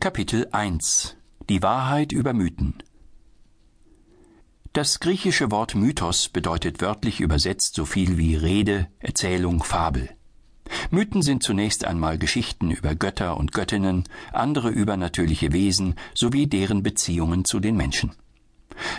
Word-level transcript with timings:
Kapitel 0.00 0.48
1 0.50 1.18
Die 1.50 1.62
Wahrheit 1.62 2.12
über 2.12 2.32
Mythen 2.32 2.82
Das 4.72 4.98
griechische 4.98 5.50
Wort 5.50 5.74
Mythos 5.74 6.30
bedeutet 6.30 6.80
wörtlich 6.80 7.20
übersetzt 7.20 7.74
so 7.74 7.84
viel 7.84 8.16
wie 8.16 8.34
Rede, 8.34 8.88
Erzählung, 8.98 9.62
Fabel. 9.62 10.08
Mythen 10.90 11.20
sind 11.20 11.42
zunächst 11.42 11.84
einmal 11.84 12.16
Geschichten 12.16 12.70
über 12.70 12.94
Götter 12.94 13.36
und 13.36 13.52
Göttinnen, 13.52 14.04
andere 14.32 14.70
übernatürliche 14.70 15.52
Wesen 15.52 15.96
sowie 16.14 16.46
deren 16.46 16.82
Beziehungen 16.82 17.44
zu 17.44 17.60
den 17.60 17.76
Menschen. 17.76 18.12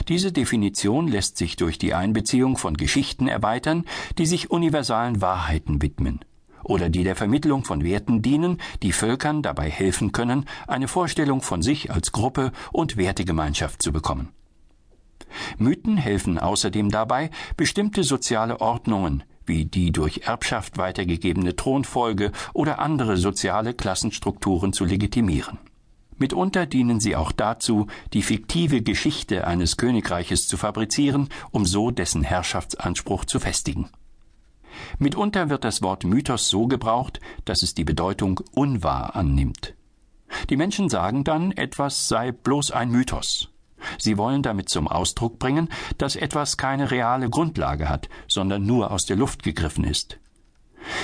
Diese 0.08 0.32
Definition 0.32 1.08
lässt 1.08 1.36
sich 1.36 1.56
durch 1.56 1.80
die 1.80 1.96
Einbeziehung 1.96 2.58
von 2.58 2.78
Geschichten 2.78 3.28
erweitern, 3.28 3.86
die 4.20 4.28
sich 4.28 4.52
universalen 4.52 5.20
Wahrheiten 5.20 5.82
widmen 5.82 6.20
oder 6.64 6.90
die 6.90 7.04
der 7.04 7.16
Vermittlung 7.16 7.64
von 7.64 7.84
Werten 7.84 8.22
dienen, 8.22 8.58
die 8.84 8.92
Völkern 8.92 9.42
dabei 9.42 9.70
helfen 9.70 10.12
können, 10.12 10.46
eine 10.68 10.88
Vorstellung 10.88 11.42
von 11.42 11.62
sich 11.62 11.92
als 11.92 12.12
Gruppe 12.12 12.52
und 12.72 12.98
Wertegemeinschaft 12.98 13.82
zu 13.82 13.92
bekommen. 13.92 14.30
Mythen 15.58 15.98
helfen 15.98 16.38
außerdem 16.38 16.90
dabei, 16.90 17.30
bestimmte 17.56 18.04
soziale 18.04 18.60
Ordnungen 18.60 19.24
wie 19.46 19.66
die 19.66 19.92
durch 19.92 20.22
Erbschaft 20.26 20.78
weitergegebene 20.78 21.56
Thronfolge 21.56 22.32
oder 22.54 22.80
andere 22.80 23.18
soziale 23.18 23.74
Klassenstrukturen 23.74 24.72
zu 24.72 24.86
legitimieren. 24.86 25.58
Mitunter 26.18 26.68
dienen 26.68 27.00
sie 27.00 27.16
auch 27.16 27.32
dazu, 27.32 27.88
die 28.14 28.22
fiktive 28.22 28.82
Geschichte 28.82 29.48
eines 29.48 29.76
Königreiches 29.78 30.48
zu 30.48 30.56
fabrizieren, 30.56 31.30
um 31.50 31.66
so 31.66 31.90
dessen 31.90 32.24
Herrschaftsanspruch 32.24 33.26
zu 33.26 33.40
festigen. 33.40 33.90
Mitunter 35.00 35.50
wird 35.50 35.64
das 35.64 35.82
Wort 35.82 36.04
Mythos 36.04 36.50
so 36.50 36.68
gebraucht, 36.68 37.20
dass 37.46 37.64
es 37.64 37.74
die 37.74 37.84
Bedeutung 37.84 38.42
unwahr 38.54 39.16
annimmt. 39.16 39.76
Die 40.50 40.58
Menschen 40.58 40.90
sagen 40.90 41.24
dann, 41.24 41.52
etwas 41.52 42.08
sei 42.08 42.32
bloß 42.32 42.72
ein 42.72 42.90
Mythos. 42.90 43.50
Sie 43.98 44.18
wollen 44.18 44.44
damit 44.44 44.70
zum 44.70 44.88
Ausdruck 44.88 45.40
bringen, 45.40 45.70
dass 45.98 46.16
etwas 46.16 46.58
keine 46.58 46.92
reale 46.92 47.30
Grundlage 47.30 47.90
hat, 47.90 48.10
sondern 48.28 48.66
nur 48.66 48.92
aus 48.92 49.06
der 49.06 49.18
Luft 49.18 49.44
gegriffen 49.44 49.84
ist. 49.84 50.20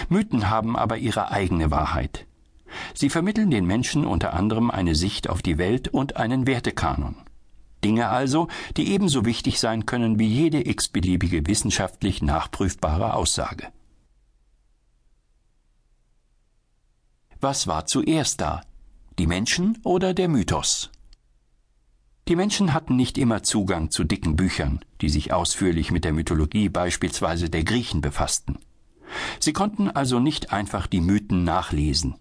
Mythen 0.10 0.50
haben 0.50 0.76
aber 0.76 0.98
ihre 0.98 1.32
eigene 1.32 1.72
Wahrheit. 1.72 2.26
Sie 2.94 3.10
vermitteln 3.10 3.50
den 3.50 3.66
Menschen 3.66 4.06
unter 4.06 4.34
anderem 4.34 4.70
eine 4.72 4.96
Sicht 4.96 5.30
auf 5.30 5.42
die 5.42 5.58
Welt 5.58 5.88
und 5.88 6.18
einen 6.18 6.48
Wertekanon. 6.48 7.16
Dinge 7.84 8.10
also, 8.10 8.48
die 8.76 8.92
ebenso 8.92 9.26
wichtig 9.26 9.60
sein 9.60 9.86
können 9.86 10.20
wie 10.20 10.28
jede 10.28 10.68
x-beliebige 10.68 11.46
wissenschaftlich 11.48 12.22
nachprüfbare 12.22 13.14
Aussage. 13.14 13.68
Was 17.40 17.68
war 17.68 17.86
zuerst 17.86 18.42
da? 18.42 18.62
Die 19.20 19.28
Menschen 19.28 19.78
oder 19.84 20.14
der 20.14 20.28
Mythos? 20.28 20.90
Die 22.28 22.36
Menschen 22.36 22.74
hatten 22.74 22.96
nicht 22.96 23.18
immer 23.18 23.44
Zugang 23.44 23.90
zu 23.90 24.04
dicken 24.04 24.36
Büchern, 24.36 24.84
die 25.02 25.10
sich 25.10 25.32
ausführlich 25.32 25.92
mit 25.92 26.04
der 26.04 26.14
Mythologie 26.14 26.68
beispielsweise 26.68 27.50
der 27.50 27.64
Griechen 27.64 28.02
befassten. 28.02 28.58
Sie 29.40 29.54
konnten 29.54 29.90
also 29.90 30.20
nicht 30.20 30.52
einfach 30.52 30.88
die 30.88 31.00
Mythen 31.00 31.44
nachlesen. 31.44 32.16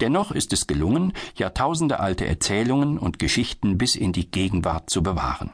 Dennoch 0.00 0.30
ist 0.30 0.52
es 0.52 0.66
gelungen, 0.66 1.12
jahrtausendealte 1.34 2.26
Erzählungen 2.26 2.98
und 2.98 3.18
Geschichten 3.18 3.78
bis 3.78 3.96
in 3.96 4.12
die 4.12 4.30
Gegenwart 4.30 4.90
zu 4.90 5.02
bewahren. 5.02 5.50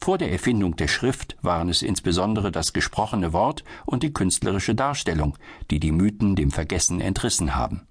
Vor 0.00 0.16
der 0.16 0.30
Erfindung 0.30 0.76
der 0.76 0.88
Schrift 0.88 1.36
waren 1.42 1.68
es 1.68 1.82
insbesondere 1.82 2.52
das 2.52 2.72
gesprochene 2.72 3.32
Wort 3.32 3.64
und 3.84 4.02
die 4.02 4.12
künstlerische 4.12 4.74
Darstellung, 4.74 5.36
die 5.70 5.80
die 5.80 5.92
Mythen 5.92 6.36
dem 6.36 6.50
Vergessen 6.50 7.00
entrissen 7.00 7.56
haben. 7.56 7.82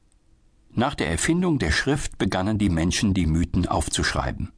Nach 0.71 0.95
der 0.95 1.09
Erfindung 1.09 1.59
der 1.59 1.71
Schrift 1.71 2.17
begannen 2.17 2.57
die 2.57 2.69
Menschen 2.69 3.13
die 3.13 3.25
Mythen 3.25 3.67
aufzuschreiben. 3.67 4.51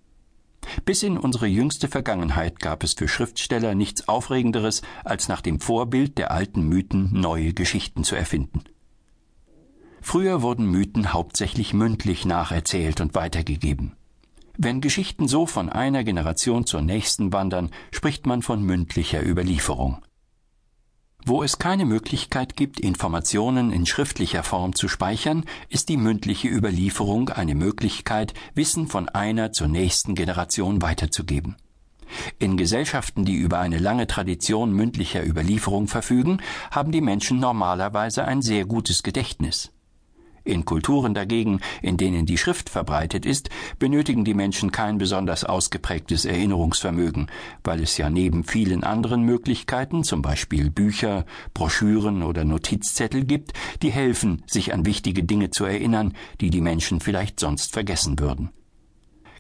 Bis 0.85 1.01
in 1.01 1.17
unsere 1.17 1.47
jüngste 1.47 1.87
Vergangenheit 1.87 2.59
gab 2.59 2.83
es 2.83 2.93
für 2.93 3.07
Schriftsteller 3.07 3.73
nichts 3.73 4.07
Aufregenderes, 4.07 4.81
als 5.03 5.27
nach 5.27 5.41
dem 5.41 5.59
Vorbild 5.59 6.17
der 6.17 6.31
alten 6.31 6.63
Mythen 6.63 7.09
neue 7.13 7.53
Geschichten 7.53 8.03
zu 8.03 8.15
erfinden. 8.15 8.63
Früher 10.01 10.41
wurden 10.41 10.65
Mythen 10.65 11.13
hauptsächlich 11.13 11.73
mündlich 11.73 12.25
nacherzählt 12.25 13.01
und 13.01 13.15
weitergegeben. 13.15 13.93
Wenn 14.57 14.81
Geschichten 14.81 15.27
so 15.27 15.45
von 15.45 15.69
einer 15.69 16.03
Generation 16.03 16.65
zur 16.65 16.81
nächsten 16.81 17.31
wandern, 17.31 17.69
spricht 17.91 18.25
man 18.25 18.41
von 18.41 18.61
mündlicher 18.61 19.25
Überlieferung. 19.25 20.03
Wo 21.25 21.43
es 21.43 21.59
keine 21.59 21.85
Möglichkeit 21.85 22.55
gibt, 22.55 22.79
Informationen 22.79 23.71
in 23.71 23.85
schriftlicher 23.85 24.43
Form 24.43 24.73
zu 24.73 24.87
speichern, 24.87 25.45
ist 25.67 25.89
die 25.89 25.97
mündliche 25.97 26.47
Überlieferung 26.47 27.29
eine 27.29 27.55
Möglichkeit, 27.55 28.33
Wissen 28.53 28.87
von 28.87 29.09
einer 29.09 29.51
zur 29.51 29.67
nächsten 29.67 30.15
Generation 30.15 30.81
weiterzugeben. 30.81 31.55
In 32.39 32.57
Gesellschaften, 32.57 33.25
die 33.25 33.35
über 33.35 33.59
eine 33.59 33.77
lange 33.77 34.07
Tradition 34.07 34.73
mündlicher 34.73 35.25
Überlieferung 35.25 35.87
verfügen, 35.87 36.41
haben 36.71 36.91
die 36.91 37.01
Menschen 37.01 37.39
normalerweise 37.39 38.25
ein 38.25 38.41
sehr 38.41 38.65
gutes 38.65 39.03
Gedächtnis. 39.03 39.71
In 40.43 40.65
Kulturen 40.65 41.13
dagegen, 41.13 41.59
in 41.81 41.97
denen 41.97 42.25
die 42.25 42.37
Schrift 42.37 42.69
verbreitet 42.69 43.25
ist, 43.25 43.49
benötigen 43.77 44.25
die 44.25 44.33
Menschen 44.33 44.71
kein 44.71 44.97
besonders 44.97 45.43
ausgeprägtes 45.43 46.25
Erinnerungsvermögen, 46.25 47.29
weil 47.63 47.81
es 47.81 47.97
ja 47.97 48.09
neben 48.09 48.43
vielen 48.43 48.83
anderen 48.83 49.23
Möglichkeiten, 49.23 50.03
zum 50.03 50.21
Beispiel 50.21 50.69
Bücher, 50.69 51.25
Broschüren 51.53 52.23
oder 52.23 52.45
Notizzettel 52.45 53.25
gibt, 53.25 53.53
die 53.81 53.91
helfen, 53.91 54.43
sich 54.47 54.73
an 54.73 54.85
wichtige 54.85 55.23
Dinge 55.23 55.49
zu 55.49 55.65
erinnern, 55.65 56.13
die 56.41 56.49
die 56.49 56.61
Menschen 56.61 56.99
vielleicht 56.99 57.39
sonst 57.39 57.73
vergessen 57.73 58.19
würden. 58.19 58.49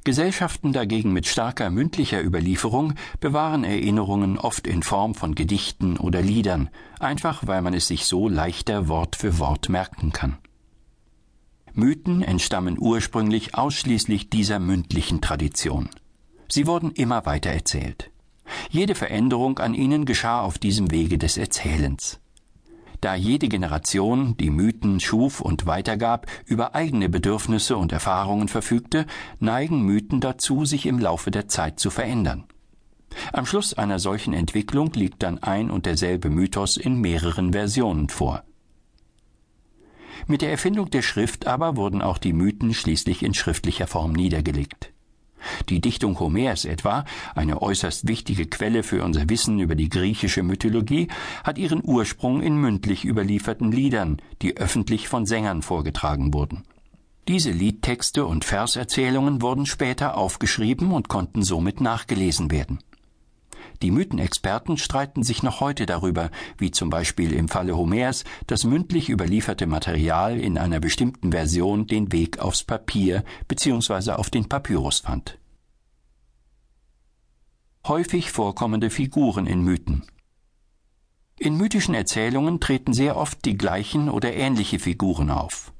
Gesellschaften 0.05 0.71
dagegen 0.71 1.11
mit 1.11 1.27
starker 1.27 1.69
mündlicher 1.69 2.23
Überlieferung 2.23 2.93
bewahren 3.19 3.63
Erinnerungen 3.63 4.37
oft 4.37 4.65
in 4.65 4.81
Form 4.81 5.13
von 5.13 5.35
Gedichten 5.35 5.97
oder 5.97 6.21
Liedern, 6.21 6.69
einfach 6.99 7.45
weil 7.45 7.61
man 7.61 7.73
es 7.73 7.87
sich 7.87 8.05
so 8.05 8.29
leichter 8.29 8.87
Wort 8.87 9.17
für 9.17 9.39
Wort 9.39 9.67
merken 9.69 10.13
kann. 10.13 10.37
Mythen 11.73 12.21
entstammen 12.21 12.77
ursprünglich 12.79 13.55
ausschließlich 13.55 14.29
dieser 14.29 14.59
mündlichen 14.59 15.21
Tradition. 15.21 15.89
Sie 16.47 16.67
wurden 16.67 16.91
immer 16.91 17.25
weiter 17.25 17.51
erzählt. 17.51 18.11
Jede 18.69 18.95
Veränderung 18.95 19.59
an 19.59 19.73
ihnen 19.73 20.05
geschah 20.05 20.41
auf 20.41 20.57
diesem 20.57 20.91
Wege 20.91 21.17
des 21.17 21.37
Erzählens. 21.37 22.19
Da 23.01 23.15
jede 23.15 23.47
Generation, 23.47 24.35
die 24.37 24.49
Mythen 24.49 24.99
schuf 24.99 25.39
und 25.39 25.65
weitergab, 25.65 26.27
über 26.45 26.75
eigene 26.75 27.07
Bedürfnisse 27.07 27.77
und 27.77 27.93
Erfahrungen 27.93 28.49
verfügte, 28.49 29.05
neigen 29.39 29.83
Mythen 29.83 30.19
dazu, 30.19 30.65
sich 30.65 30.85
im 30.85 30.99
Laufe 30.99 31.31
der 31.31 31.47
Zeit 31.47 31.79
zu 31.79 31.91
verändern. 31.91 32.43
Am 33.31 33.45
Schluss 33.45 33.73
einer 33.73 33.99
solchen 33.99 34.33
Entwicklung 34.33 34.91
liegt 34.93 35.23
dann 35.23 35.39
ein 35.39 35.71
und 35.71 35.85
derselbe 35.85 36.29
Mythos 36.29 36.77
in 36.77 36.99
mehreren 36.99 37.53
Versionen 37.53 38.09
vor. 38.09 38.43
Mit 40.29 40.43
der 40.43 40.51
Erfindung 40.51 40.91
der 40.91 41.01
Schrift 41.01 41.47
aber 41.47 41.75
wurden 41.75 42.03
auch 42.03 42.19
die 42.19 42.33
Mythen 42.33 42.75
schließlich 42.75 43.23
in 43.23 43.33
schriftlicher 43.33 43.87
Form 43.87 44.13
niedergelegt. 44.13 44.93
Die 45.69 45.81
Dichtung 45.81 46.19
Homers 46.19 46.65
etwa, 46.65 47.03
eine 47.33 47.63
äußerst 47.63 48.07
wichtige 48.07 48.45
Quelle 48.45 48.83
für 48.83 49.03
unser 49.03 49.27
Wissen 49.27 49.57
über 49.57 49.73
die 49.73 49.89
griechische 49.89 50.43
Mythologie, 50.43 51.07
hat 51.43 51.57
ihren 51.57 51.81
Ursprung 51.83 52.43
in 52.43 52.57
mündlich 52.57 53.05
überlieferten 53.05 53.71
Liedern, 53.71 54.21
die 54.43 54.55
öffentlich 54.55 55.07
von 55.07 55.25
Sängern 55.25 55.63
vorgetragen 55.63 56.31
wurden. 56.31 56.63
Diese 57.27 57.49
Liedtexte 57.49 58.23
und 58.23 58.45
Verserzählungen 58.45 59.41
wurden 59.41 59.65
später 59.65 60.15
aufgeschrieben 60.15 60.91
und 60.91 61.09
konnten 61.09 61.41
somit 61.41 61.81
nachgelesen 61.81 62.51
werden. 62.51 62.77
Die 63.81 63.91
Mythenexperten 63.91 64.77
streiten 64.77 65.23
sich 65.23 65.41
noch 65.41 65.61
heute 65.61 65.85
darüber, 65.85 66.31
wie 66.57 66.71
zum 66.71 66.89
Beispiel 66.89 67.31
im 67.31 67.47
Falle 67.47 67.77
Homers 67.77 68.25
das 68.47 68.65
mündlich 68.65 69.09
überlieferte 69.09 69.67
Material 69.67 70.37
in 70.37 70.57
einer 70.57 70.81
bestimmten 70.81 71.31
Version 71.31 71.87
den 71.87 72.11
Weg 72.11 72.39
aufs 72.39 72.63
Papier 72.63 73.23
bzw. 73.47 74.11
auf 74.11 74.29
den 74.29 74.49
Papyrus 74.49 74.99
fand. 74.99 75.37
Häufig 77.87 78.31
vorkommende 78.31 78.89
Figuren 78.89 79.47
in 79.47 79.61
Mythen 79.63 80.03
In 81.37 81.55
mythischen 81.55 81.95
Erzählungen 81.95 82.59
treten 82.59 82.91
sehr 82.91 83.15
oft 83.15 83.45
die 83.45 83.57
gleichen 83.57 84.09
oder 84.09 84.33
ähnliche 84.33 84.79
Figuren 84.79 85.31
auf. 85.31 85.71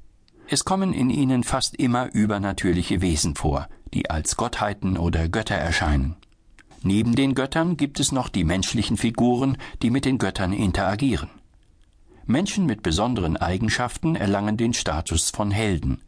Es 0.48 0.64
kommen 0.64 0.94
in 0.94 1.10
ihnen 1.10 1.44
fast 1.44 1.76
immer 1.76 2.10
übernatürliche 2.12 3.02
Wesen 3.02 3.36
vor, 3.36 3.68
die 3.92 4.08
als 4.08 4.36
Gottheiten 4.36 4.96
oder 4.96 5.28
Götter 5.28 5.54
erscheinen. 5.54 6.16
Neben 6.82 7.14
den 7.14 7.34
Göttern 7.34 7.76
gibt 7.76 8.00
es 8.00 8.10
noch 8.10 8.28
die 8.28 8.44
menschlichen 8.44 8.96
Figuren, 8.96 9.58
die 9.82 9.90
mit 9.90 10.04
den 10.04 10.18
Göttern 10.18 10.52
interagieren. 10.52 11.28
Menschen 12.24 12.64
mit 12.64 12.82
besonderen 12.82 13.36
Eigenschaften 13.36 14.16
erlangen 14.16 14.56
den 14.56 14.72
Status 14.72 15.30
von 15.30 15.50
Helden. 15.50 16.00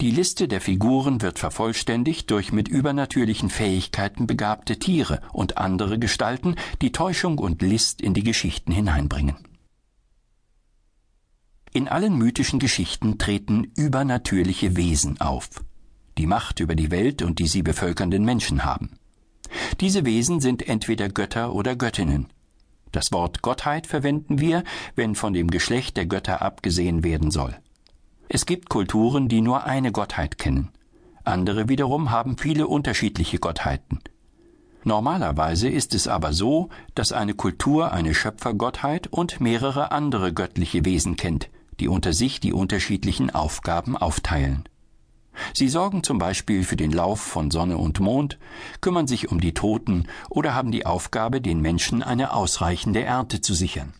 Die 0.00 0.10
Liste 0.10 0.48
der 0.48 0.60
Figuren 0.60 1.22
wird 1.22 1.38
vervollständigt 1.38 2.30
durch 2.30 2.50
mit 2.50 2.66
übernatürlichen 2.66 3.48
Fähigkeiten 3.48 4.26
begabte 4.26 4.78
Tiere 4.78 5.20
und 5.32 5.58
andere 5.58 6.00
Gestalten, 6.00 6.56
die 6.82 6.90
Täuschung 6.90 7.38
und 7.38 7.62
List 7.62 8.00
in 8.00 8.14
die 8.14 8.24
Geschichten 8.24 8.72
hineinbringen. 8.72 9.36
In 11.72 11.88
allen 11.88 12.16
mythischen 12.16 12.58
Geschichten 12.58 13.18
treten 13.18 13.64
übernatürliche 13.76 14.76
Wesen 14.76 15.20
auf, 15.20 15.64
die 16.18 16.26
Macht 16.26 16.58
über 16.58 16.74
die 16.74 16.90
Welt 16.90 17.22
und 17.22 17.38
die 17.38 17.46
sie 17.46 17.62
bevölkernden 17.62 18.24
Menschen 18.24 18.64
haben. 18.64 18.98
Diese 19.80 20.04
Wesen 20.04 20.40
sind 20.40 20.68
entweder 20.68 21.08
Götter 21.08 21.54
oder 21.54 21.76
Göttinnen. 21.76 22.28
Das 22.92 23.12
Wort 23.12 23.42
Gottheit 23.42 23.86
verwenden 23.86 24.40
wir, 24.40 24.62
wenn 24.94 25.14
von 25.14 25.32
dem 25.32 25.50
Geschlecht 25.50 25.96
der 25.96 26.06
Götter 26.06 26.42
abgesehen 26.42 27.02
werden 27.02 27.30
soll. 27.30 27.56
Es 28.28 28.46
gibt 28.46 28.68
Kulturen, 28.68 29.28
die 29.28 29.40
nur 29.40 29.64
eine 29.64 29.92
Gottheit 29.92 30.38
kennen. 30.38 30.70
Andere 31.24 31.68
wiederum 31.68 32.10
haben 32.10 32.38
viele 32.38 32.66
unterschiedliche 32.66 33.38
Gottheiten. 33.38 34.00
Normalerweise 34.84 35.68
ist 35.68 35.94
es 35.94 36.06
aber 36.06 36.32
so, 36.32 36.68
dass 36.94 37.12
eine 37.12 37.34
Kultur 37.34 37.92
eine 37.92 38.14
Schöpfergottheit 38.14 39.06
und 39.06 39.40
mehrere 39.40 39.90
andere 39.90 40.34
göttliche 40.34 40.84
Wesen 40.84 41.16
kennt, 41.16 41.48
die 41.80 41.88
unter 41.88 42.12
sich 42.12 42.38
die 42.38 42.52
unterschiedlichen 42.52 43.30
Aufgaben 43.30 43.96
aufteilen. 43.96 44.64
Sie 45.52 45.68
sorgen 45.68 46.02
zum 46.02 46.18
Beispiel 46.18 46.64
für 46.64 46.76
den 46.76 46.92
Lauf 46.92 47.20
von 47.20 47.50
Sonne 47.50 47.78
und 47.78 48.00
Mond, 48.00 48.38
kümmern 48.80 49.06
sich 49.06 49.30
um 49.30 49.40
die 49.40 49.54
Toten 49.54 50.06
oder 50.30 50.54
haben 50.54 50.72
die 50.72 50.86
Aufgabe, 50.86 51.40
den 51.40 51.60
Menschen 51.60 52.02
eine 52.02 52.32
ausreichende 52.32 53.02
Ernte 53.02 53.40
zu 53.40 53.54
sichern. 53.54 53.94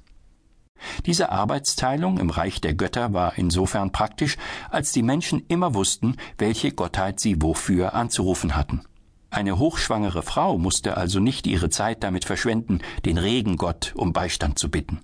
Diese 1.07 1.31
Arbeitsteilung 1.31 2.19
im 2.19 2.31
Reich 2.31 2.61
der 2.61 2.75
Götter 2.75 3.13
war 3.13 3.39
insofern 3.39 3.93
praktisch, 3.93 4.37
als 4.71 4.93
die 4.93 5.03
Menschen 5.03 5.45
immer 5.49 5.75
wussten, 5.75 6.17
welche 6.39 6.73
Gottheit 6.73 7.21
sie 7.21 7.41
wofür 7.41 7.95
anzurufen 7.95 8.57
hatten. 8.57 8.83
Eine 9.31 9.59
hochschwangere 9.59 10.23
Frau 10.23 10.59
musste 10.59 10.97
also 10.97 11.19
nicht 11.19 11.47
ihre 11.47 11.69
Zeit 11.69 12.05
damit 12.05 12.25
verschwenden, 12.25 12.81
den 13.05 13.19
Regengott 13.19 13.93
um 13.97 14.13
Beistand 14.13 14.59
zu 14.59 14.71
bitten. 14.71 15.01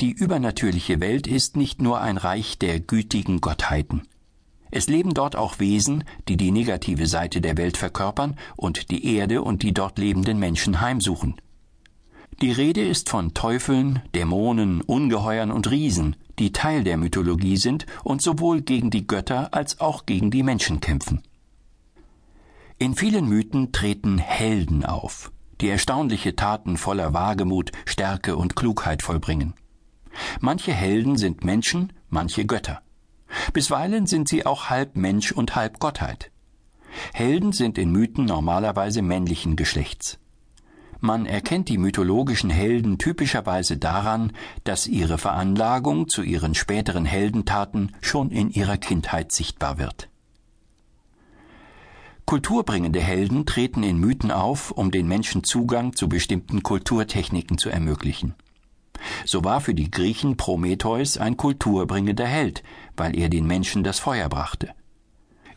Die 0.00 0.12
übernatürliche 0.12 1.00
Welt 1.00 1.26
ist 1.26 1.56
nicht 1.56 1.80
nur 1.82 2.00
ein 2.00 2.16
Reich 2.16 2.58
der 2.58 2.80
gütigen 2.80 3.40
Gottheiten. 3.40 4.02
Es 4.76 4.88
leben 4.88 5.14
dort 5.14 5.36
auch 5.36 5.58
Wesen, 5.58 6.04
die 6.28 6.36
die 6.36 6.50
negative 6.50 7.06
Seite 7.06 7.40
der 7.40 7.56
Welt 7.56 7.78
verkörpern 7.78 8.36
und 8.56 8.90
die 8.90 9.16
Erde 9.16 9.40
und 9.40 9.62
die 9.62 9.72
dort 9.72 9.98
lebenden 9.98 10.38
Menschen 10.38 10.82
heimsuchen. 10.82 11.36
Die 12.42 12.52
Rede 12.52 12.86
ist 12.86 13.08
von 13.08 13.32
Teufeln, 13.32 14.02
Dämonen, 14.14 14.82
Ungeheuern 14.82 15.50
und 15.50 15.70
Riesen, 15.70 16.14
die 16.38 16.52
Teil 16.52 16.84
der 16.84 16.98
Mythologie 16.98 17.56
sind 17.56 17.86
und 18.04 18.20
sowohl 18.20 18.60
gegen 18.60 18.90
die 18.90 19.06
Götter 19.06 19.54
als 19.54 19.80
auch 19.80 20.04
gegen 20.04 20.30
die 20.30 20.42
Menschen 20.42 20.80
kämpfen. 20.80 21.22
In 22.76 22.96
vielen 22.96 23.30
Mythen 23.30 23.72
treten 23.72 24.18
Helden 24.18 24.84
auf, 24.84 25.32
die 25.62 25.70
erstaunliche 25.70 26.36
Taten 26.36 26.76
voller 26.76 27.14
Wagemut, 27.14 27.72
Stärke 27.86 28.36
und 28.36 28.56
Klugheit 28.56 29.02
vollbringen. 29.02 29.54
Manche 30.40 30.74
Helden 30.74 31.16
sind 31.16 31.44
Menschen, 31.44 31.94
manche 32.10 32.44
Götter. 32.44 32.82
Bisweilen 33.52 34.06
sind 34.06 34.28
sie 34.28 34.46
auch 34.46 34.70
halb 34.70 34.96
Mensch 34.96 35.32
und 35.32 35.54
halb 35.54 35.78
Gottheit. 35.78 36.30
Helden 37.12 37.52
sind 37.52 37.78
in 37.78 37.90
Mythen 37.90 38.24
normalerweise 38.24 39.02
männlichen 39.02 39.56
Geschlechts. 39.56 40.18
Man 41.00 41.26
erkennt 41.26 41.68
die 41.68 41.78
mythologischen 41.78 42.50
Helden 42.50 42.98
typischerweise 42.98 43.76
daran, 43.76 44.32
dass 44.64 44.86
ihre 44.86 45.18
Veranlagung 45.18 46.08
zu 46.08 46.22
ihren 46.22 46.54
späteren 46.54 47.04
Heldentaten 47.04 47.94
schon 48.00 48.30
in 48.30 48.50
ihrer 48.50 48.78
Kindheit 48.78 49.30
sichtbar 49.30 49.78
wird. 49.78 50.08
Kulturbringende 52.24 53.00
Helden 53.00 53.46
treten 53.46 53.84
in 53.84 53.98
Mythen 53.98 54.32
auf, 54.32 54.72
um 54.72 54.90
den 54.90 55.06
Menschen 55.06 55.44
Zugang 55.44 55.94
zu 55.94 56.08
bestimmten 56.08 56.62
Kulturtechniken 56.62 57.56
zu 57.56 57.68
ermöglichen. 57.68 58.34
So 59.24 59.44
war 59.44 59.60
für 59.60 59.74
die 59.74 59.90
Griechen 59.90 60.36
Prometheus 60.36 61.18
ein 61.18 61.36
kulturbringender 61.36 62.26
Held, 62.26 62.62
weil 62.96 63.16
er 63.16 63.28
den 63.28 63.46
Menschen 63.46 63.84
das 63.84 63.98
Feuer 63.98 64.28
brachte. 64.28 64.70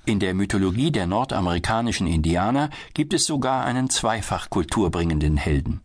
In 0.06 0.19
der 0.19 0.33
Mythologie 0.33 0.91
der 0.91 1.06
nordamerikanischen 1.06 2.07
Indianer 2.07 2.69
gibt 2.94 3.13
es 3.13 3.25
sogar 3.25 3.65
einen 3.65 3.89
zweifach 3.89 4.50
kulturbringenden 4.50 5.38
Helden. 5.38 5.81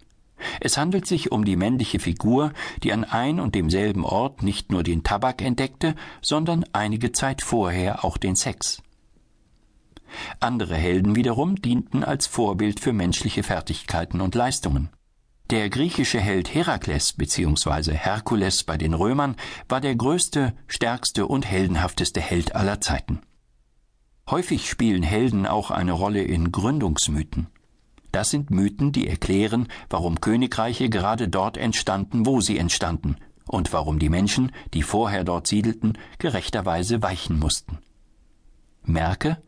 Es 0.61 0.77
handelt 0.77 1.07
sich 1.07 1.33
um 1.33 1.45
die 1.45 1.57
männliche 1.57 1.99
Figur, 1.99 2.53
die 2.83 2.93
an 2.93 3.05
ein 3.05 3.41
und 3.41 3.55
demselben 3.55 4.05
Ort 4.05 4.43
nicht 4.43 4.71
nur 4.71 4.83
den 4.83 5.03
Tabak 5.03 5.43
entdeckte, 5.43 5.95
sondern 6.23 6.65
einige 6.73 7.13
Zeit 7.13 7.43
vorher 7.43 8.05
auch 8.05 8.17
den 8.17 8.37
Sex. 8.37 8.83
Andere 10.41 10.77
Helden 10.77 11.17
wiederum 11.17 11.57
dienten 11.57 12.05
als 12.05 12.27
Vorbild 12.27 12.81
für 12.81 12.93
menschliche 12.93 13.43
Fertigkeiten 13.43 14.21
und 14.21 14.35
Leistungen. 14.35 14.91
Der 15.51 15.69
griechische 15.69 16.21
Held 16.21 16.55
Herakles 16.55 17.13
bzw. 17.13 17.93
Herkules 17.93 18.65
bei 18.65 18.79
den 18.79 18.95
Römern 18.95 19.37
war 19.69 19.83
der 19.83 19.95
größte, 19.95 20.55
stärkste 20.69 21.27
und 21.27 21.45
heldenhafteste 21.45 22.23
Held 22.23 22.55
aller 22.55 22.81
Zeiten. 22.81 23.21
Häufig 24.31 24.71
spielen 24.71 25.03
Helden 25.03 25.45
auch 25.45 25.71
eine 25.71 25.93
Rolle 25.93 26.23
in 26.23 26.51
Gründungsmythen. 26.51 27.49
Das 28.11 28.31
sind 28.31 28.51
Mythen, 28.51 28.93
die 28.93 29.07
erklären, 29.07 29.69
warum 29.91 30.19
Königreiche 30.23 30.89
gerade 30.89 31.29
dort 31.29 31.59
entstanden, 31.59 32.25
wo 32.25 32.41
sie 32.41 32.57
entstanden, 32.57 33.17
und 33.47 33.71
warum 33.75 33.99
die 33.99 34.09
Menschen, 34.09 34.51
die 34.73 34.83
vorher 34.83 35.25
dort 35.25 35.47
siedelten, 35.47 35.99
gerechterweise 36.19 37.03
weichen 37.03 37.39
mussten. 37.39 37.81
Merke, 38.83 39.43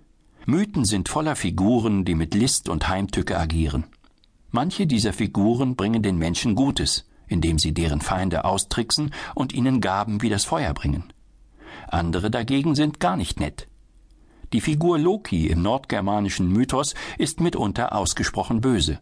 Mythen 0.45 0.85
sind 0.85 1.09
voller 1.09 1.37
Figuren, 1.37 2.05
die 2.05 2.15
mit 2.15 2.35
List 2.35 2.69
und 2.69 2.87
Heimtücke 2.87 3.39
agieren. 3.39 3.85
Manche 4.51 4.87
dieser 4.87 5.13
Figuren 5.13 5.77
bringen 5.77 6.03
den 6.03 6.19
Menschen 6.19 6.55
Gutes, 6.55 7.09
indem 7.29 7.59
sie 7.59 7.73
deren 7.73 8.01
Feinde 8.01 8.45
austricksen 8.45 9.13
und 9.35 9.53
ihnen 9.53 9.81
Gaben 9.81 10.23
wie 10.23 10.29
das 10.29 10.45
Feuer 10.45 10.73
bringen. 10.75 11.05
Andere 11.89 12.31
dagegen 12.31 12.75
sind 12.75 13.01
gar 13.01 13.17
nicht 13.17 13.41
nett. 13.41 13.69
Die 14.53 14.61
Figur 14.61 14.99
Loki 14.99 15.49
im 15.49 15.63
nordgermanischen 15.63 16.49
Mythos 16.49 16.95
ist 17.19 17.41
mitunter 17.41 17.95
ausgesprochen 17.95 18.61
böse. 18.61 19.01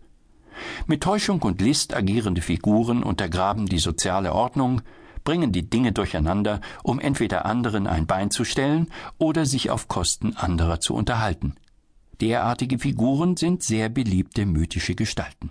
Mit 0.87 1.03
Täuschung 1.03 1.43
und 1.43 1.61
List 1.61 1.95
agierende 1.95 2.41
Figuren 2.41 3.03
untergraben 3.03 3.67
die 3.67 3.79
soziale 3.79 4.33
Ordnung, 4.33 4.83
bringen 5.25 5.53
die 5.53 5.69
Dinge 5.69 5.93
durcheinander, 5.93 6.61
um 6.83 7.01
entweder 7.01 7.45
anderen 7.45 7.87
ein 7.87 8.07
Bein 8.07 8.31
zu 8.31 8.45
stellen 8.45 8.89
oder 9.19 9.47
sich 9.47 9.71
auf 9.71 9.89
Kosten 9.89 10.37
anderer 10.37 10.81
zu 10.81 10.95
unterhalten. 10.95 11.57
Derartige 12.21 12.79
Figuren 12.79 13.37
sind 13.37 13.63
sehr 13.63 13.89
beliebte 13.89 14.47
mythische 14.47 14.95
Gestalten. 14.95 15.51